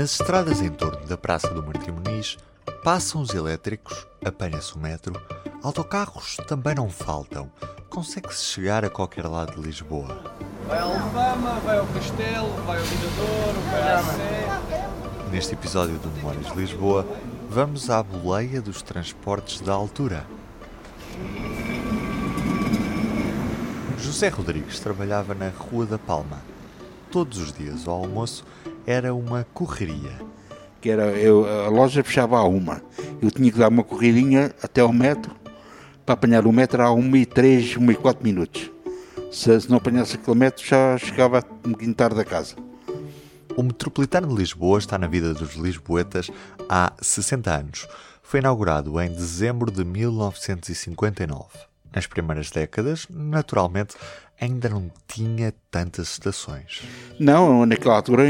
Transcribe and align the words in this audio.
Nas 0.00 0.12
estradas 0.12 0.62
em 0.62 0.70
torno 0.70 1.04
da 1.04 1.18
Praça 1.18 1.50
do 1.50 1.62
Martim 1.62 1.90
Muniz, 1.90 2.38
passam 2.82 3.20
os 3.20 3.34
elétricos, 3.34 4.06
apanha-se 4.24 4.74
o 4.74 4.78
metro, 4.78 5.12
autocarros 5.62 6.38
também 6.48 6.74
não 6.74 6.88
faltam. 6.88 7.52
Consegue-se 7.90 8.46
chegar 8.46 8.82
a 8.82 8.88
qualquer 8.88 9.26
lado 9.26 9.56
de 9.56 9.60
Lisboa. 9.60 10.18
Vai 10.66 10.78
ao 10.78 10.90
Alfama, 10.90 11.60
vai 11.60 11.78
ao 11.78 11.86
Castelo, 11.88 12.48
vai 12.64 12.78
ao 12.78 12.86
Mirador, 12.86 13.54
vai 13.70 13.92
à 13.92 14.02
Sé. 14.02 15.28
Neste 15.30 15.52
episódio 15.52 15.98
do 15.98 16.08
Memórias 16.12 16.46
de 16.46 16.56
Lisboa, 16.56 17.06
vamos 17.50 17.90
à 17.90 18.02
boleia 18.02 18.62
dos 18.62 18.80
transportes 18.80 19.60
da 19.60 19.74
altura. 19.74 20.24
José 23.98 24.28
Rodrigues 24.28 24.80
trabalhava 24.80 25.34
na 25.34 25.50
Rua 25.50 25.84
da 25.84 25.98
Palma. 25.98 26.38
Todos 27.10 27.36
os 27.36 27.52
dias 27.52 27.86
ao 27.86 27.96
almoço 27.96 28.46
era 28.90 29.14
uma 29.14 29.44
correria. 29.54 30.18
que 30.80 30.90
era 30.90 31.04
eu, 31.12 31.46
a 31.46 31.68
loja 31.68 32.02
fechava 32.02 32.38
a 32.38 32.44
uma. 32.44 32.82
Eu 33.22 33.30
tinha 33.30 33.52
que 33.52 33.58
dar 33.58 33.68
uma 33.68 33.84
corridinha 33.84 34.52
até 34.62 34.80
ao 34.80 34.92
metro 34.92 35.34
para 36.04 36.14
apanhar 36.14 36.46
o 36.46 36.52
metro 36.52 36.82
a 36.82 36.92
1 36.92 37.16
e 37.16 37.26
3, 37.26 37.76
1 37.76 37.90
e 37.92 37.94
4 37.94 38.24
minutos. 38.24 38.70
Se, 39.30 39.60
se 39.60 39.70
não 39.70 39.76
apanhasse 39.76 40.16
aquele 40.16 40.36
metro 40.36 40.64
já 40.66 40.98
chegava 40.98 41.44
um 41.64 41.70
bocadinho 41.70 41.94
tarde 41.94 42.16
da 42.16 42.24
casa. 42.24 42.56
O 43.56 43.62
Metropolitano 43.62 44.26
de 44.28 44.34
Lisboa 44.34 44.78
está 44.78 44.98
na 44.98 45.06
vida 45.06 45.34
dos 45.34 45.54
lisboetas 45.54 46.30
há 46.68 46.92
60 47.00 47.50
anos. 47.54 47.88
Foi 48.22 48.40
inaugurado 48.40 49.00
em 49.00 49.12
dezembro 49.12 49.70
de 49.70 49.84
1959. 49.84 51.46
Nas 51.94 52.06
primeiras 52.06 52.50
décadas, 52.50 53.06
naturalmente, 53.10 53.96
ainda 54.40 54.68
não 54.68 54.90
tinha 55.06 55.52
tantas 55.70 56.12
estações. 56.12 56.82
Não, 57.18 57.66
naquela 57.66 57.96
altura 57.96 58.24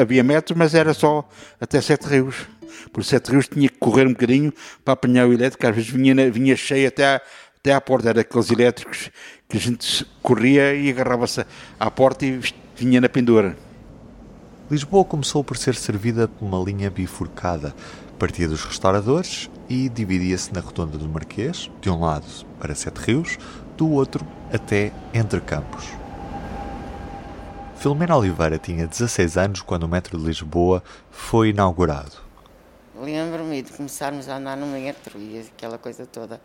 havia 0.00 0.22
metro, 0.22 0.56
mas 0.56 0.74
era 0.74 0.94
só 0.94 1.28
até 1.60 1.80
Sete 1.80 2.06
Rios. 2.06 2.46
Por 2.92 3.04
Sete 3.04 3.32
Rios 3.32 3.48
tinha 3.48 3.68
que 3.68 3.78
correr 3.78 4.06
um 4.06 4.12
bocadinho 4.12 4.52
para 4.84 4.94
apanhar 4.94 5.26
o 5.26 5.32
elétrico, 5.32 5.66
às 5.66 5.74
vezes 5.74 5.90
vinha, 5.90 6.30
vinha 6.30 6.56
cheio 6.56 6.86
até 6.86 7.16
à, 7.16 7.20
até 7.58 7.72
à 7.72 7.80
porta. 7.80 8.10
Era 8.10 8.20
aqueles 8.20 8.50
elétricos 8.50 9.10
que 9.48 9.56
a 9.56 9.60
gente 9.60 10.06
corria 10.22 10.74
e 10.74 10.88
agarrava-se 10.90 11.44
à 11.78 11.90
porta 11.90 12.24
e 12.24 12.40
vinha 12.76 13.00
na 13.00 13.08
pendura. 13.08 13.56
Lisboa 14.70 15.04
começou 15.04 15.42
por 15.42 15.56
ser 15.56 15.74
servida 15.74 16.28
por 16.28 16.44
uma 16.44 16.62
linha 16.62 16.90
bifurcada. 16.90 17.74
Partia 18.18 18.48
dos 18.48 18.64
restauradores 18.64 19.48
e 19.68 19.88
dividia-se 19.88 20.52
na 20.52 20.60
Rotunda 20.60 20.98
do 20.98 21.08
Marquês, 21.08 21.70
de 21.80 21.88
um 21.88 22.00
lado 22.00 22.26
para 22.58 22.74
Sete 22.74 22.96
Rios, 22.98 23.38
do 23.76 23.88
outro 23.90 24.26
até 24.52 24.92
Entre 25.14 25.40
Campos. 25.40 25.84
Filomena 27.76 28.16
Oliveira 28.16 28.58
tinha 28.58 28.86
16 28.88 29.36
anos 29.36 29.60
quando 29.62 29.84
o 29.84 29.88
metro 29.88 30.18
de 30.18 30.24
Lisboa 30.24 30.82
foi 31.12 31.50
inaugurado. 31.50 32.16
Lembro-me 33.00 33.62
de 33.62 33.72
começarmos 33.72 34.28
a 34.28 34.36
andar 34.38 34.56
no 34.56 34.66
metro 34.66 35.16
e 35.20 35.38
aquela 35.38 35.78
coisa 35.78 36.04
toda. 36.04 36.40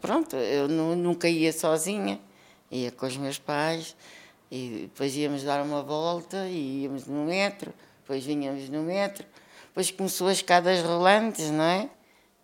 Pronto, 0.00 0.34
eu 0.34 0.66
nu- 0.66 0.96
nunca 0.96 1.28
ia 1.28 1.52
sozinha, 1.52 2.18
ia 2.72 2.90
com 2.90 3.06
os 3.06 3.16
meus 3.16 3.38
pais 3.38 3.94
e 4.50 4.88
depois 4.92 5.14
íamos 5.16 5.44
dar 5.44 5.62
uma 5.64 5.80
volta 5.80 6.48
e 6.48 6.82
íamos 6.82 7.06
no 7.06 7.24
metro, 7.24 7.72
depois 8.02 8.24
vinhamos 8.24 8.68
no 8.68 8.82
metro, 8.82 9.24
depois 9.74 9.90
começou 9.90 10.28
as 10.28 10.36
escadas 10.36 10.80
rolantes, 10.82 11.50
não 11.50 11.64
é? 11.64 11.90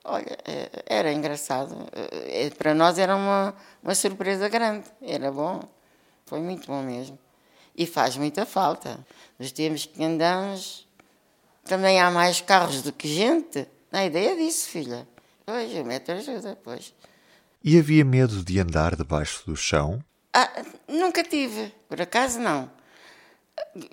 Olha, 0.02 0.36
eh, 0.44 0.68
era 0.84 1.12
engraçado. 1.12 1.76
Eh, 1.92 2.50
Para 2.58 2.74
nós 2.74 2.98
era 2.98 3.14
uma, 3.14 3.54
uma 3.80 3.94
surpresa 3.94 4.48
grande, 4.48 4.84
era 5.00 5.30
bom, 5.30 5.60
foi 6.26 6.40
muito 6.40 6.66
bom 6.66 6.82
mesmo. 6.82 7.16
E 7.76 7.86
faz 7.86 8.16
muita 8.16 8.44
falta. 8.44 8.98
Nos 9.38 9.52
tempos 9.52 9.86
que 9.86 10.02
andamos, 10.02 10.88
também 11.64 12.00
há 12.00 12.10
mais 12.10 12.40
carros 12.40 12.82
do 12.82 12.92
que 12.92 13.06
gente. 13.06 13.64
Há 13.92 14.04
ideia 14.04 14.34
disso, 14.34 14.68
filha. 14.68 15.06
Pois, 15.46 15.72
o 15.74 15.84
metro 15.84 16.14
ajuda, 16.16 16.58
pois. 16.64 16.92
E 17.62 17.78
havia 17.78 18.04
medo 18.04 18.42
de 18.42 18.58
andar 18.58 18.96
debaixo 18.96 19.44
do 19.46 19.54
chão? 19.54 20.02
Ah, 20.34 20.50
nunca 20.88 21.22
tive, 21.22 21.72
por 21.88 22.00
acaso 22.02 22.40
não. 22.40 22.68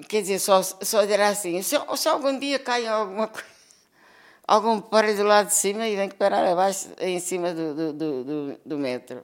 Quer 0.07 0.21
dizer, 0.21 0.39
só, 0.39 0.61
só 0.61 1.01
era 1.01 1.29
assim, 1.29 1.61
se, 1.61 1.75
se 1.95 2.09
algum 2.09 2.37
dia 2.37 2.59
cai 2.59 2.87
alguma 2.87 3.27
coisa, 3.27 3.47
algum 4.47 4.81
para 4.81 5.13
do 5.13 5.23
lado 5.23 5.47
de 5.47 5.53
cima 5.53 5.87
e 5.87 5.95
vem 5.95 6.09
que 6.09 6.15
parar 6.15 6.45
abaixo, 6.45 6.89
em 6.99 7.19
cima 7.19 7.53
do, 7.53 7.73
do, 7.73 7.93
do, 7.93 8.23
do, 8.23 8.59
do 8.65 8.77
metro. 8.77 9.23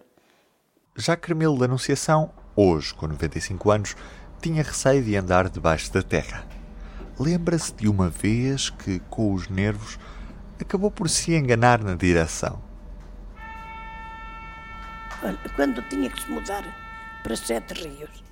Já 0.95 1.15
Carmelo 1.15 1.57
da 1.57 1.65
Anunciação, 1.65 2.31
hoje 2.55 2.93
com 2.93 3.07
95 3.07 3.71
anos, 3.71 3.95
tinha 4.41 4.61
receio 4.61 5.03
de 5.03 5.15
andar 5.15 5.49
debaixo 5.49 5.91
da 5.91 6.01
terra. 6.01 6.45
Lembra-se 7.19 7.73
de 7.73 7.87
uma 7.87 8.09
vez 8.09 8.69
que, 8.69 8.99
com 9.09 9.33
os 9.33 9.47
nervos, 9.47 9.97
acabou 10.59 10.91
por 10.91 11.09
se 11.09 11.33
enganar 11.33 11.83
na 11.83 11.95
direção. 11.95 12.61
Olha, 15.23 15.39
quando 15.55 15.81
tinha 15.83 16.09
que 16.09 16.21
se 16.21 16.29
mudar 16.29 16.63
para 17.23 17.35
Sete 17.35 17.73
Rios, 17.73 18.23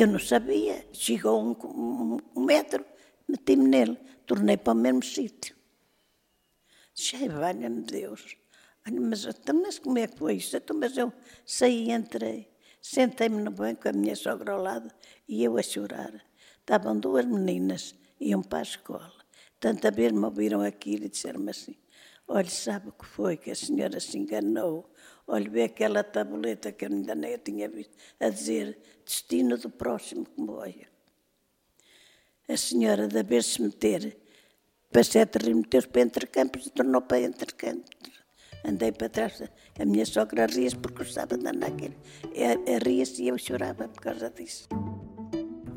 eu 0.00 0.06
não 0.12 0.18
sabia. 0.32 0.76
Chegou 0.92 1.36
um, 1.42 1.52
um- 1.82 2.18
um 2.36 2.44
metro, 2.52 2.84
meti-me 3.28 3.66
nele, 3.74 3.96
tornei 4.26 4.56
para 4.56 4.72
o 4.72 4.76
mesmo 4.84 5.02
sítio. 5.16 5.54
Disse, 6.94 7.28
valha-me 7.28 7.82
Deus. 7.82 8.22
Mas, 9.08 9.24
então, 9.24 9.56
mas 9.62 9.78
como 9.78 9.98
é 9.98 10.06
que 10.06 10.18
foi 10.18 10.34
isso? 10.42 10.56
Então, 10.56 10.76
mas 10.82 10.96
eu 10.96 11.12
saí 11.44 11.88
e 11.88 11.92
entrei. 11.92 12.40
Sentei-me 12.80 13.40
no 13.42 13.50
banco, 13.50 13.88
a 13.88 13.92
minha 13.92 14.14
sogra 14.24 14.52
ao 14.52 14.62
lado, 14.62 14.88
e 15.28 15.42
eu 15.46 15.56
a 15.58 15.62
chorar. 15.62 16.14
Estavam 16.60 16.98
duas 16.98 17.24
meninas, 17.26 17.94
iam 18.20 18.42
para 18.42 18.60
a 18.60 18.62
escola. 18.62 19.12
Tanta 19.58 19.90
vez 19.90 20.12
me 20.12 20.24
ouviram 20.24 20.60
aquilo 20.60 21.04
e 21.04 21.08
disseram-me 21.08 21.50
assim, 21.50 21.76
olha, 22.28 22.48
sabe 22.48 22.88
o 22.90 22.92
que 22.92 23.06
foi 23.06 23.36
que 23.36 23.50
a 23.50 23.54
senhora 23.56 23.98
se 24.00 24.16
enganou? 24.18 24.88
Olha, 25.28 25.50
vê 25.50 25.64
aquela 25.64 26.04
tabuleta 26.04 26.70
que 26.70 26.84
eu 26.84 26.90
ainda 26.90 27.14
nem 27.14 27.36
tinha 27.38 27.68
visto, 27.68 27.96
a 28.20 28.28
dizer 28.28 28.78
destino 29.04 29.58
do 29.58 29.68
próximo 29.68 30.24
comboio. 30.24 30.86
A 32.48 32.56
senhora, 32.56 33.08
da 33.08 33.22
vez 33.22 33.44
de 33.46 33.50
se 33.52 33.62
meter 33.62 34.16
para 34.92 35.02
Sete 35.02 35.38
Rios, 35.38 35.56
meteu-se 35.56 35.88
para 35.88 36.02
Entre 36.02 36.26
Campos 36.26 36.66
e 36.66 36.70
tornou 36.70 37.02
para 37.02 37.20
Entre 37.20 37.52
Campos. 37.54 38.24
Andei 38.64 38.92
para 38.92 39.08
trás, 39.08 39.42
a 39.78 39.84
minha 39.84 40.06
sogra 40.06 40.46
ria-se 40.46 40.76
porque 40.76 40.98
gostava 40.98 41.36
de 41.36 41.40
andar 41.40 41.54
naquele. 41.54 41.96
Ria-se 42.84 43.24
e 43.24 43.28
eu 43.28 43.38
chorava 43.38 43.88
por 43.88 44.00
causa 44.00 44.30
disso. 44.30 44.68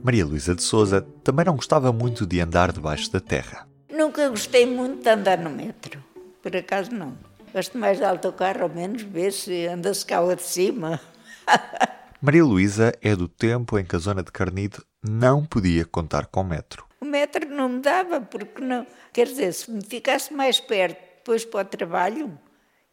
Maria 0.03 0.25
Luísa 0.25 0.55
de 0.55 0.63
Souza 0.63 1.01
também 1.23 1.45
não 1.45 1.55
gostava 1.55 1.91
muito 1.91 2.25
de 2.25 2.39
andar 2.39 2.71
debaixo 2.71 3.11
da 3.11 3.19
terra. 3.19 3.67
Nunca 3.91 4.29
gostei 4.29 4.65
muito 4.65 5.03
de 5.03 5.09
andar 5.09 5.37
no 5.39 5.49
metro. 5.49 6.03
Por 6.41 6.55
acaso 6.55 6.91
não. 6.91 7.17
Gosto 7.53 7.77
mais 7.77 7.97
de 7.97 8.03
autocarro, 8.03 8.63
ao 8.63 8.69
menos 8.69 9.01
ver 9.01 9.31
se 9.33 9.65
anda-se 9.67 10.05
cá 10.05 10.21
de 10.35 10.41
cima. 10.41 10.99
Maria 12.21 12.43
Luísa 12.43 12.93
é 13.01 13.15
do 13.15 13.27
tempo 13.27 13.79
em 13.79 13.85
que 13.85 13.95
a 13.95 13.99
zona 13.99 14.21
de 14.21 14.31
Carnide 14.31 14.77
não 15.03 15.45
podia 15.45 15.85
contar 15.85 16.25
com 16.27 16.43
metro. 16.43 16.85
O 17.01 17.05
metro 17.05 17.47
não 17.49 17.69
me 17.69 17.79
dava, 17.79 18.19
porque 18.21 18.61
não. 18.61 18.85
Quer 19.13 19.25
dizer, 19.27 19.53
se 19.53 19.71
me 19.71 19.83
ficasse 19.83 20.33
mais 20.33 20.59
perto 20.59 20.99
depois 21.17 21.45
para 21.45 21.61
o 21.61 21.65
trabalho, 21.69 22.37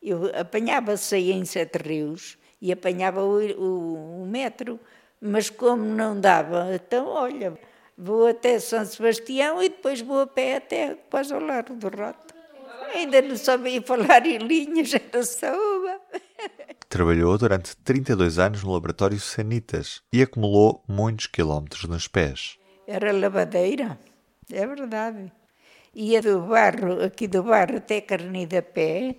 eu 0.02 0.30
apanhava, 0.38 0.96
saía 0.96 1.34
em 1.34 1.44
Sete 1.44 1.76
Rios 1.78 2.38
e 2.62 2.72
apanhava 2.72 3.22
o, 3.22 3.38
o- 3.60 4.22
o 4.22 4.26
metro. 4.26 4.78
Mas 5.20 5.50
como 5.50 5.82
não 5.82 6.18
dava, 6.20 6.68
então 6.74 7.06
olha, 7.08 7.58
vou 7.96 8.26
até 8.28 8.58
São 8.60 8.84
Sebastião 8.84 9.62
e 9.62 9.68
depois 9.70 10.00
vou 10.02 10.20
a 10.20 10.26
pé 10.26 10.56
até 10.56 10.94
quase 11.10 11.32
ao 11.34 11.40
Largo 11.40 11.74
do 11.74 11.88
Roto. 11.88 12.34
Ainda 12.96 13.20
não 13.20 13.36
sabia 13.36 13.82
falar 13.82 14.24
em 14.24 14.38
linhas, 14.38 14.94
era 14.94 15.22
só 15.22 15.52
uma. 15.52 16.00
Trabalhou 16.88 17.36
durante 17.36 17.76
32 17.76 18.38
anos 18.38 18.64
no 18.64 18.72
laboratório 18.72 19.20
Sanitas 19.20 20.00
e 20.10 20.22
acumulou 20.22 20.82
muitos 20.88 21.26
quilómetros 21.26 21.84
nos 21.84 22.08
pés. 22.08 22.58
Era 22.86 23.12
lavadeira, 23.12 23.98
é 24.50 24.66
verdade. 24.66 25.30
Ia 25.94 26.22
do 26.22 26.40
barro, 26.40 27.04
aqui 27.04 27.28
do 27.28 27.42
barro 27.42 27.76
até 27.76 28.00
Carnida 28.00 28.62
pé, 28.62 29.16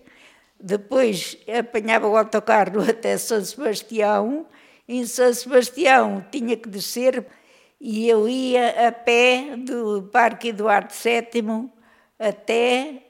depois 0.60 1.38
apanhava 1.48 2.08
o 2.08 2.18
autocarro 2.18 2.82
até 2.82 3.16
São 3.16 3.46
Sebastião, 3.46 4.48
em 4.88 5.06
São 5.06 5.32
Sebastião 5.32 6.26
tinha 6.32 6.58
que 6.58 6.68
descer 6.68 7.28
e 7.80 8.10
eu 8.10 8.28
ia 8.28 8.88
a 8.88 8.92
pé 8.92 9.56
do 9.56 10.10
Parque 10.12 10.48
Eduardo 10.48 10.92
VII 10.92 11.70
até 12.18 13.07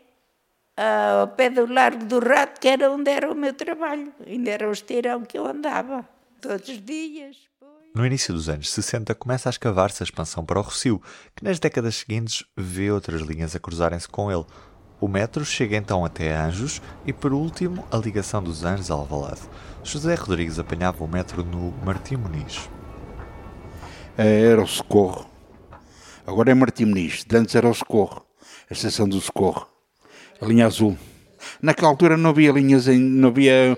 ao 0.78 1.28
pé 1.30 1.50
do 1.50 1.66
Largo 1.72 2.06
do 2.06 2.20
Rato, 2.20 2.60
que 2.62 2.68
era 2.68 2.92
onde 2.92 3.10
era 3.10 3.32
o 3.32 3.36
meu 3.36 3.54
trabalho. 3.54 4.14
Ainda 4.26 4.52
era 4.52 4.70
o 4.70 4.72
esteirão 4.72 5.24
que 5.26 5.38
eu 5.38 5.46
andava, 5.46 6.08
todos 6.40 6.70
os 6.70 6.82
dias. 6.84 7.36
No 7.96 8.06
início 8.06 8.32
dos 8.34 8.48
anos 8.48 8.70
60 8.70 9.16
começa 9.16 9.50
a 9.50 9.52
escavar-se 9.52 10.04
a 10.04 10.06
expansão 10.06 10.46
para 10.46 10.60
o 10.60 10.62
Rossio, 10.62 11.02
que 11.36 11.44
nas 11.44 11.58
décadas 11.60 11.96
seguintes 11.96 12.46
vê 12.56 12.92
outras 12.92 13.22
linhas 13.22 13.56
a 13.56 13.60
cruzarem-se 13.60 14.08
com 14.08 14.32
ele. 14.32 14.46
O 15.02 15.08
metro 15.08 15.44
chega 15.44 15.76
então 15.76 16.06
até 16.06 16.36
Anjos 16.36 16.82
e, 17.06 17.14
por 17.14 17.34
último, 17.34 17.88
a 17.92 17.98
ligação 17.98 18.42
dos 18.44 18.64
Anjos 18.64 18.92
a 18.92 18.94
Alvalade. 18.94 19.42
José 19.84 20.14
Rodrigues 20.16 20.60
apanhava 20.60 21.04
o 21.04 21.08
metro 21.08 21.44
no 21.44 21.72
Martim 21.84 22.18
Muniz. 22.18 22.70
Eh, 24.18 24.52
Era 24.52 24.62
o 24.62 24.68
socorro. 24.68 25.28
Agora 26.26 26.52
é 26.52 26.54
Martim 26.54 26.86
Muniz. 26.86 27.26
Antes 27.34 27.56
era 27.56 27.70
o 27.70 27.74
Socorro, 27.74 28.26
a 28.70 28.74
estação 28.74 29.08
do 29.08 29.22
Socorro, 29.22 29.68
a 30.42 30.46
linha 30.46 30.66
azul. 30.66 30.98
Naquela 31.62 31.90
altura 31.90 32.18
não 32.18 32.32
havia 32.32 32.52
linhas, 32.52 32.88
não 32.88 33.30
havia, 33.30 33.78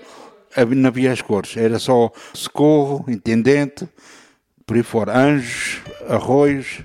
não 0.76 0.88
havia 0.88 1.12
as 1.12 1.22
cores. 1.22 1.56
Era 1.56 1.78
só 1.78 2.10
Socorro, 2.32 3.04
Intendente, 3.08 3.88
por 4.66 4.76
aí 4.76 4.82
fora. 4.82 5.18
Anjos, 5.18 5.80
Arroios. 6.08 6.80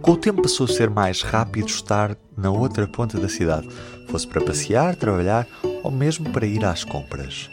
Com 0.00 0.12
o 0.12 0.16
tempo 0.16 0.42
passou 0.42 0.66
a 0.66 0.68
ser 0.68 0.90
mais 0.90 1.22
rápido 1.22 1.68
estar 1.68 2.16
na 2.36 2.50
outra 2.50 2.88
ponta 2.88 3.18
da 3.20 3.28
cidade, 3.28 3.68
fosse 4.08 4.26
para 4.26 4.44
passear, 4.44 4.96
trabalhar 4.96 5.46
ou 5.82 5.90
mesmo 5.90 6.30
para 6.30 6.46
ir 6.46 6.64
às 6.64 6.82
compras. 6.82 7.48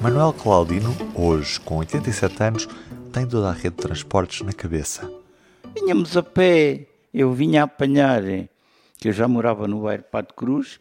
Manuel 0.00 0.32
Claudino, 0.32 0.92
hoje 1.14 1.60
com 1.60 1.76
87 1.76 2.42
anos, 2.42 2.68
tem 3.12 3.26
toda 3.26 3.50
a 3.50 3.52
rede 3.52 3.76
de 3.76 3.82
transportes 3.82 4.44
na 4.44 4.52
cabeça. 4.52 5.08
Vinhamos 5.74 6.16
a 6.16 6.22
pé, 6.22 6.86
eu 7.12 7.32
vinha 7.32 7.64
apanhar, 7.64 8.22
que 8.98 9.08
eu 9.08 9.12
já 9.12 9.28
morava 9.28 9.68
no 9.68 9.82
bairro 9.82 10.04
Pato 10.04 10.34
Cruz, 10.34 10.80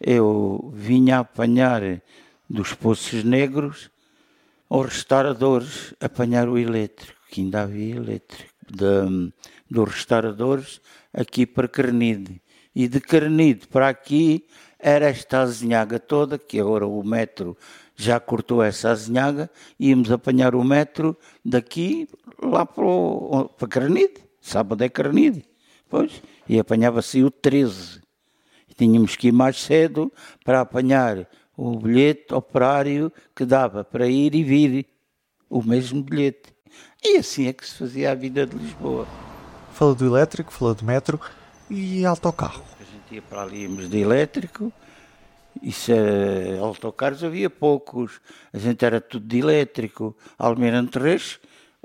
eu 0.00 0.70
vinha 0.74 1.20
apanhar 1.20 1.80
dos 2.48 2.74
Poços 2.74 3.24
Negros 3.24 3.90
aos 4.68 4.86
restauradores, 4.86 5.94
apanhar 6.00 6.48
o 6.48 6.58
elétrico, 6.58 7.20
que 7.30 7.40
ainda 7.40 7.62
havia 7.62 7.96
elétrico, 7.96 8.52
de, 8.70 9.32
dos 9.70 9.88
restauradores 9.88 10.80
aqui 11.12 11.46
para 11.46 11.68
Carnide. 11.68 12.40
E 12.74 12.88
de 12.88 13.00
Carnide 13.00 13.66
para 13.68 13.88
aqui 13.88 14.46
era 14.78 15.06
esta 15.06 15.42
azinhaga 15.42 15.98
toda, 15.98 16.38
que 16.38 16.58
agora 16.58 16.86
o 16.86 17.02
metro 17.04 17.56
já 17.94 18.18
cortou 18.18 18.62
essa 18.62 18.90
azinhaga, 18.90 19.50
íamos 19.78 20.10
apanhar 20.10 20.54
o 20.54 20.64
metro 20.64 21.16
daqui 21.44 22.08
lá 22.42 22.66
para, 22.66 22.84
o, 22.84 23.48
para 23.56 23.68
Carnide, 23.68 24.20
sábado 24.40 24.82
é 24.82 24.88
Carnide, 24.88 25.44
pois, 25.92 26.22
e 26.48 26.58
apanhava-se 26.58 27.22
o 27.22 27.30
13. 27.30 28.00
E 28.66 28.72
tínhamos 28.72 29.14
que 29.14 29.28
ir 29.28 29.32
mais 29.32 29.60
cedo 29.60 30.10
para 30.42 30.62
apanhar 30.62 31.28
o 31.54 31.78
bilhete 31.78 32.32
operário 32.32 33.12
que 33.36 33.44
dava 33.44 33.84
para 33.84 34.08
ir 34.08 34.34
e 34.34 34.42
vir, 34.42 34.86
o 35.50 35.62
mesmo 35.62 36.02
bilhete. 36.02 36.54
E 37.04 37.18
assim 37.18 37.46
é 37.46 37.52
que 37.52 37.68
se 37.68 37.74
fazia 37.74 38.10
a 38.10 38.14
vida 38.14 38.46
de 38.46 38.56
Lisboa. 38.56 39.06
Falou 39.74 39.94
do 39.94 40.06
elétrico, 40.06 40.50
falou 40.50 40.74
do 40.74 40.82
metro 40.82 41.20
e 41.68 42.06
autocarro. 42.06 42.64
A 42.80 42.84
gente 42.84 43.14
ia 43.14 43.20
para 43.20 43.42
ali, 43.42 43.64
íamos 43.64 43.90
de 43.90 43.98
elétrico, 43.98 44.72
isso 45.62 45.92
é, 45.92 46.58
autocarros 46.58 47.22
havia 47.22 47.50
poucos, 47.50 48.18
a 48.50 48.56
gente 48.56 48.82
era 48.82 48.98
tudo 48.98 49.26
de 49.26 49.40
elétrico. 49.40 50.16
Almirante 50.38 50.98
Reis, 50.98 51.38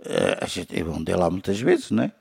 eh, 0.06 0.38
a 0.39 0.45
gente, 0.45 0.80
eu 0.80 0.94
andei 0.94 1.13
lá 1.13 1.30
muitas 1.30 1.60
vezes, 1.60 1.92
não 1.92 2.03
é? 2.03 2.12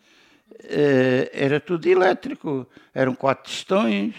Eh, 0.64 1.30
era 1.32 1.60
tudo 1.60 1.86
elétrico, 1.86 2.66
eram 2.94 3.14
quatro 3.14 3.50
testões, 3.50 4.14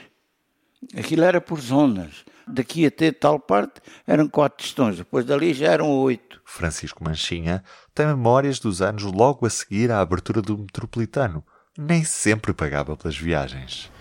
aquilo 0.96 1.24
era 1.24 1.42
por 1.42 1.60
zonas. 1.60 2.26
Daqui 2.48 2.86
até 2.86 3.12
tal 3.12 3.40
parte 3.40 3.82
eram 4.06 4.30
quatro 4.30 4.64
testões, 4.64 4.98
depois 4.98 5.26
dali 5.26 5.54
já 5.54 5.72
eram 5.72 5.90
oito. 5.90 6.42
Francisco 6.46 7.04
Manchinha 7.04 7.62
tem 7.94 8.08
memórias 8.08 8.58
dos 8.58 8.82
anos 8.82 9.04
logo 9.04 9.46
a 9.46 9.50
seguir 9.50 9.92
à 9.92 10.00
abertura 10.00 10.42
do 10.42 10.58
metropolitano. 10.58 11.44
Nem 11.78 12.04
sempre 12.06 12.54
pagava 12.54 12.96
pelas 12.96 13.18
viagens. 13.18 13.92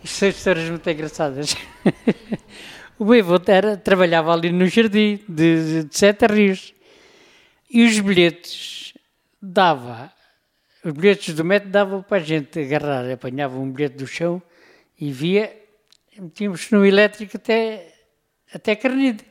Isto 0.02 0.16
são 0.16 0.28
histórias 0.28 0.70
muito 0.70 0.88
engraçadas. 0.88 1.54
o 2.98 3.04
meu 3.04 3.20
avô 3.20 3.38
era, 3.46 3.76
trabalhava 3.76 4.32
ali 4.32 4.50
no 4.50 4.66
jardim 4.66 5.20
de, 5.28 5.84
de 5.84 5.96
Sete 5.96 6.26
Rios. 6.26 6.72
E 7.70 7.84
os 7.84 8.00
bilhetes 8.00 8.94
dava, 9.40 10.10
os 10.84 10.92
bilhetes 10.92 11.34
do 11.34 11.44
metro 11.44 11.68
davam 11.68 12.02
para 12.02 12.18
a 12.18 12.20
gente 12.20 12.58
agarrar, 12.58 13.10
apanhava 13.10 13.58
um 13.58 13.70
bilhete 13.70 13.96
do 13.96 14.06
chão 14.06 14.42
e 14.98 15.12
via, 15.12 15.54
metíamos 16.18 16.70
no 16.70 16.84
elétrico 16.84 17.36
até, 17.36 17.92
até 18.52 18.74
Carnide. 18.76 19.24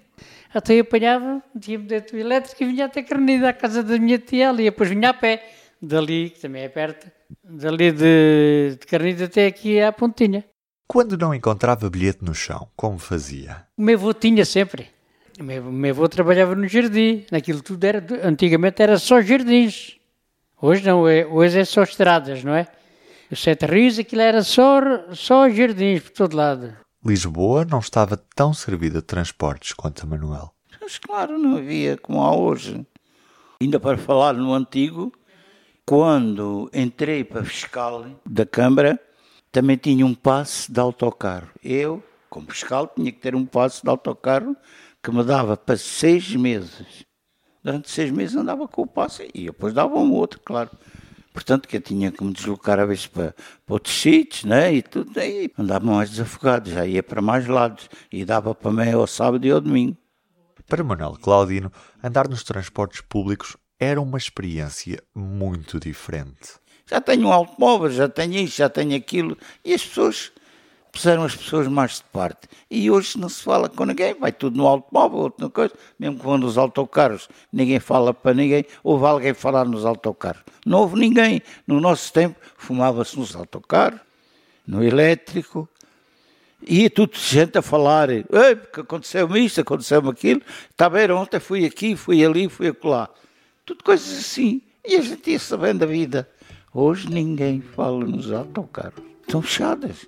Até 0.53 0.73
eu 0.73 0.81
apanhava, 0.81 1.43
metia-me 1.53 1.85
dentro 1.85 2.17
do 2.17 2.19
elétrico 2.19 2.63
e 2.63 2.65
vinha 2.67 2.85
até 2.85 3.03
Carnide, 3.03 3.45
à 3.45 3.53
casa 3.53 3.83
da 3.83 3.97
minha 3.97 4.17
tia 4.17 4.49
ali, 4.49 4.63
e 4.63 4.69
depois 4.71 4.89
vinha 4.89 5.09
a 5.09 5.13
pé, 5.13 5.47
dali, 5.81 6.31
que 6.31 6.39
também 6.39 6.63
é 6.63 6.69
perto, 6.69 7.11
dali 7.43 7.91
de, 7.91 8.77
de 8.79 8.85
Carnide 8.87 9.23
até 9.23 9.45
aqui 9.45 9.79
à 9.79 9.91
Pontinha. 9.91 10.43
Quando 10.87 11.15
não 11.15 11.35
encontrava 11.35 11.87
bilhete 11.87 12.23
no 12.23 12.33
chão, 12.33 12.67
como 12.75 12.97
fazia? 12.97 13.67
O 13.77 13.81
meu 13.83 13.95
avô 13.95 14.11
tinha 14.11 14.43
sempre. 14.43 14.87
O 15.39 15.43
meu, 15.43 15.61
o 15.67 15.71
meu 15.71 15.91
avô 15.91 16.09
trabalhava 16.09 16.55
no 16.55 16.67
jardim. 16.67 17.27
Naquilo 17.31 17.61
tudo 17.61 17.83
era. 17.83 18.03
Antigamente 18.23 18.81
era 18.81 18.97
só 18.97 19.21
jardins. 19.21 19.98
Hoje 20.61 20.85
não, 20.85 21.07
é, 21.07 21.25
hoje 21.25 21.59
é 21.59 21.63
só 21.63 21.83
estradas, 21.83 22.43
não 22.43 22.53
é? 22.53 22.67
O 23.31 23.35
Sete 23.35 23.65
Rios, 23.65 23.97
aquilo 23.97 24.21
era 24.21 24.43
só, 24.43 24.81
só 25.13 25.47
jardins 25.47 26.01
por 26.01 26.11
todo 26.11 26.35
lado. 26.35 26.75
Lisboa 27.05 27.63
não 27.63 27.79
estava 27.79 28.17
tão 28.35 28.53
servida 28.53 28.99
de 28.99 29.05
transportes 29.05 29.71
quanto 29.71 30.03
a 30.03 30.05
Manuel. 30.05 30.53
Mas 30.81 30.97
claro, 30.97 31.37
não 31.37 31.57
havia 31.57 31.95
como 31.95 32.21
há 32.21 32.35
hoje. 32.35 32.85
Ainda 33.61 33.79
para 33.79 33.97
falar 33.97 34.33
no 34.33 34.53
antigo, 34.53 35.13
quando 35.85 36.69
entrei 36.73 37.23
para 37.23 37.45
fiscal 37.45 38.05
da 38.25 38.45
Câmara, 38.45 38.99
também 39.51 39.77
tinha 39.77 40.05
um 40.05 40.13
passe 40.13 40.69
de 40.69 40.79
autocarro. 40.79 41.49
Eu, 41.63 42.03
como 42.29 42.51
fiscal, 42.51 42.91
tinha 42.93 43.11
que 43.13 43.19
ter 43.19 43.33
um 43.33 43.45
passe 43.45 43.81
de 43.81 43.89
autocarro 43.89 44.57
que 45.01 45.09
me 45.09 45.23
dava 45.23 45.55
para 45.55 45.77
seis 45.77 46.35
meses. 46.35 47.05
Durante 47.63 47.89
seis 47.89 48.11
meses 48.11 48.35
andava 48.35 48.67
com 48.67 48.83
o 48.83 48.87
passe 48.87 49.29
e 49.33 49.45
depois 49.45 49.73
dava 49.73 49.95
um 49.97 50.13
outro, 50.13 50.39
claro. 50.43 50.69
Portanto, 51.33 51.67
que 51.67 51.77
eu 51.77 51.81
tinha 51.81 52.11
que 52.11 52.23
me 52.23 52.33
deslocar 52.33 52.79
a 52.79 52.85
vezes 52.85 53.07
para, 53.07 53.33
para 53.65 53.73
outros 53.73 53.95
sítios, 53.95 54.43
né? 54.45 54.73
E 54.73 54.81
tudo 54.81 55.17
aí. 55.19 55.51
Andava 55.57 55.85
mais 55.85 56.09
desafogado, 56.09 56.69
já 56.69 56.85
ia 56.85 57.03
para 57.03 57.21
mais 57.21 57.47
lados. 57.47 57.89
E 58.11 58.25
dava 58.25 58.55
para 58.55 58.71
mim 58.71 58.91
ao 58.91 59.05
sábado 59.05 59.45
e 59.45 59.51
ao 59.51 59.61
domingo. 59.61 59.95
Para 60.67 60.83
Manuel 60.83 61.17
Claudino, 61.21 61.71
andar 62.03 62.27
nos 62.27 62.43
transportes 62.43 63.01
públicos 63.01 63.55
era 63.79 64.01
uma 64.01 64.17
experiência 64.17 65.01
muito 65.15 65.79
diferente 65.79 66.59
já 66.89 66.99
tenho 66.99 67.27
um 67.27 67.31
automóvel, 67.31 67.91
já 67.91 68.09
tenho 68.09 68.33
isto, 68.35 68.57
já 68.57 68.69
tenho 68.69 68.95
aquilo. 68.95 69.37
E 69.63 69.73
as 69.73 69.85
pessoas 69.85 70.31
puseram 70.91 71.23
as 71.23 71.35
pessoas 71.35 71.67
mais 71.67 71.97
de 71.97 72.03
parte. 72.11 72.47
E 72.69 72.89
hoje 72.89 73.17
não 73.17 73.29
se 73.29 73.43
fala 73.43 73.69
com 73.69 73.85
ninguém, 73.85 74.13
vai 74.13 74.31
tudo 74.31 74.57
no 74.57 74.67
automóvel, 74.67 75.19
outra 75.19 75.49
coisa. 75.49 75.73
Mesmo 75.97 76.17
que 76.17 76.25
vão 76.25 76.37
nos 76.37 76.57
autocarros, 76.57 77.29
ninguém 77.51 77.79
fala 77.79 78.13
para 78.13 78.33
ninguém. 78.33 78.65
Houve 78.83 79.05
alguém 79.05 79.33
falar 79.33 79.65
nos 79.65 79.85
autocarros. 79.85 80.41
Não 80.65 80.79
houve 80.79 80.99
ninguém. 80.99 81.41
No 81.65 81.79
nosso 81.79 82.11
tempo, 82.11 82.35
fumava-se 82.57 83.17
nos 83.17 83.35
autocarros, 83.35 83.99
no 84.65 84.83
elétrico. 84.83 85.67
Ia 86.67 86.89
tudo 86.89 87.15
gente 87.15 87.57
a 87.57 87.61
falar, 87.61 88.09
Ei, 88.09 88.23
porque 88.55 88.81
aconteceu-me 88.81 89.45
isto, 89.45 89.61
aconteceu-me 89.61 90.09
aquilo. 90.09 90.41
Está 90.69 90.89
bem, 90.89 91.09
ontem 91.11 91.39
fui 91.39 91.65
aqui, 91.65 91.95
fui 91.95 92.23
ali, 92.25 92.49
fui 92.49 92.67
acolá. 92.67 93.09
Tudo 93.65 93.83
coisas 93.83 94.19
assim. 94.19 94.61
E 94.85 94.95
a 94.95 95.01
gente 95.01 95.31
ia 95.31 95.39
sabendo 95.39 95.83
a 95.83 95.85
vida. 95.85 96.29
Hoje 96.73 97.09
ninguém 97.09 97.61
fala 97.61 98.03
nos 98.05 98.31
autocarros. 98.31 99.01
Estão 99.21 99.41
fechadas. 99.41 100.07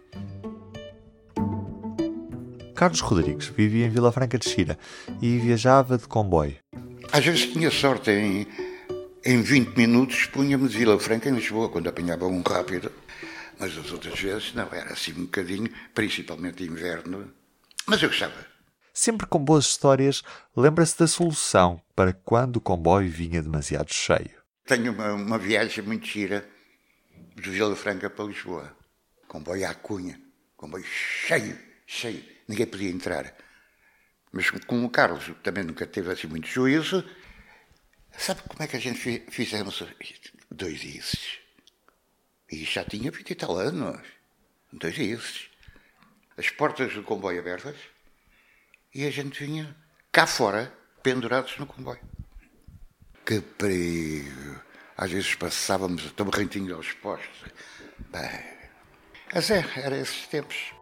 Carlos 2.81 2.99
Rodrigues 3.01 3.45
vivia 3.49 3.85
em 3.85 3.91
Vila 3.91 4.11
Franca 4.11 4.39
de 4.39 4.49
Xira 4.49 4.75
e 5.21 5.37
viajava 5.37 5.99
de 5.99 6.07
comboio. 6.07 6.57
Às 7.11 7.23
vezes 7.23 7.45
tinha 7.45 7.69
sorte 7.69 8.09
em, 8.09 8.47
em 9.23 9.39
20 9.39 9.77
minutos 9.77 10.25
punha-me 10.25 10.67
de 10.67 10.79
Vila 10.79 10.99
Franca 10.99 11.29
em 11.29 11.35
Lisboa, 11.35 11.69
quando 11.69 11.87
apanhava 11.89 12.25
um 12.25 12.41
rápido. 12.41 12.91
Mas 13.59 13.77
as 13.77 13.91
outras 13.91 14.19
vezes 14.19 14.55
não, 14.55 14.67
era 14.73 14.93
assim 14.93 15.11
um 15.11 15.25
bocadinho, 15.25 15.69
principalmente 15.93 16.63
inverno. 16.63 17.31
Mas 17.85 18.01
eu 18.01 18.09
gostava. 18.09 18.33
Sempre 18.91 19.27
com 19.27 19.37
boas 19.37 19.65
histórias, 19.65 20.23
lembra-se 20.57 20.97
da 20.97 21.05
solução 21.05 21.79
para 21.95 22.11
quando 22.11 22.55
o 22.55 22.61
comboio 22.61 23.11
vinha 23.11 23.43
demasiado 23.43 23.93
cheio. 23.93 24.41
Tenho 24.65 24.91
uma, 24.91 25.13
uma 25.13 25.37
viagem 25.37 25.83
muito 25.83 26.07
gira 26.07 26.49
de 27.35 27.47
Vila 27.47 27.75
Franca 27.75 28.09
para 28.09 28.25
Lisboa. 28.25 28.75
Comboio 29.27 29.69
à 29.69 29.73
Cunha. 29.75 30.19
Comboio 30.57 30.83
cheio, 30.83 31.55
cheio. 31.85 32.40
Ninguém 32.51 32.67
podia 32.67 32.89
entrar. 32.89 33.33
Mas 34.29 34.49
como 34.49 34.85
o 34.85 34.89
Carlos 34.89 35.31
também 35.41 35.63
nunca 35.63 35.87
teve 35.87 36.11
assim 36.11 36.27
muito 36.27 36.49
juízo, 36.49 37.01
sabe 38.17 38.41
como 38.41 38.61
é 38.61 38.67
que 38.67 38.75
a 38.75 38.79
gente 38.79 39.23
fizemos 39.29 39.81
dois 40.51 40.83
isses? 40.83 41.39
E 42.51 42.65
já 42.65 42.83
tinha 42.83 43.09
20 43.09 43.29
e 43.29 43.35
tal 43.35 43.55
anos. 43.55 44.05
Dois 44.73 44.97
isses. 44.97 45.49
As 46.35 46.49
portas 46.49 46.93
do 46.93 47.03
comboio 47.03 47.39
abertas 47.39 47.77
e 48.93 49.05
a 49.05 49.11
gente 49.11 49.45
vinha 49.45 49.73
cá 50.11 50.27
fora, 50.27 50.77
pendurados 51.01 51.57
no 51.57 51.65
comboio. 51.65 52.01
Que 53.25 53.39
perigo! 53.39 54.61
Às 54.97 55.09
vezes 55.09 55.35
passávamos 55.35 56.11
tão 56.11 56.27
rentinho 56.27 56.75
aos 56.75 56.91
postos. 56.91 57.49
Bem, 58.11 58.43
mas 59.33 59.49
é, 59.49 59.65
era 59.77 59.97
esses 59.97 60.27
tempos. 60.27 60.80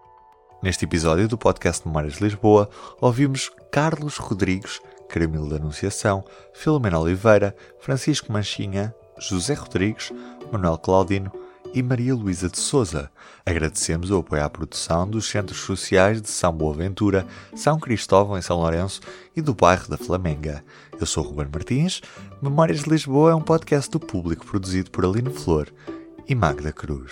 Neste 0.62 0.84
episódio 0.84 1.26
do 1.26 1.38
podcast 1.38 1.88
Memórias 1.88 2.16
de 2.16 2.24
Lisboa, 2.26 2.70
ouvimos 3.00 3.50
Carlos 3.72 4.18
Rodrigues, 4.18 4.82
Caramilo 5.08 5.50
da 5.50 5.56
Anunciação, 5.56 6.22
Filomena 6.54 7.00
Oliveira, 7.00 7.56
Francisco 7.80 8.32
Manchinha, 8.32 8.94
José 9.18 9.54
Rodrigues, 9.54 10.12
Manuel 10.52 10.78
Claudino 10.78 11.32
e 11.74 11.82
Maria 11.82 12.14
Luísa 12.14 12.50
de 12.50 12.60
Souza. 12.60 13.10
Agradecemos 13.46 14.12
o 14.12 14.18
apoio 14.18 14.44
à 14.44 14.50
produção 14.50 15.10
dos 15.10 15.30
Centros 15.30 15.60
Sociais 15.62 16.22
de 16.22 16.30
São 16.30 16.52
Boaventura, 16.52 17.26
São 17.56 17.80
Cristóvão 17.80 18.38
em 18.38 18.42
São 18.42 18.58
Lourenço 18.58 19.00
e 19.34 19.42
do 19.42 19.54
bairro 19.54 19.88
da 19.88 19.98
Flamenga. 19.98 20.62
Eu 21.00 21.06
sou 21.06 21.24
Ruben 21.24 21.48
Martins. 21.52 22.02
Memórias 22.42 22.84
de 22.84 22.90
Lisboa 22.90 23.32
é 23.32 23.36
um 23.36 23.42
podcast 23.42 23.90
do 23.90 24.00
público 24.00 24.46
produzido 24.46 24.92
por 24.92 25.06
Aline 25.06 25.32
Flor 25.32 25.70
e 26.28 26.36
Magda 26.36 26.74
Cruz. 26.74 27.12